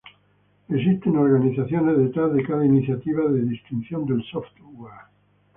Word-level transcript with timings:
Existen 0.67 1.15
organizaciones 1.15 1.95
detrás 1.95 2.33
de 2.33 2.41
cada 2.41 2.65
iniciativa 2.65 3.27
de 3.29 3.41
distinción 3.43 4.03
del 4.07 4.23
"software". 4.23 4.65